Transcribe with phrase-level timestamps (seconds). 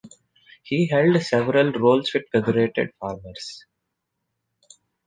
[0.63, 3.65] He held several roles with Federated Farmers.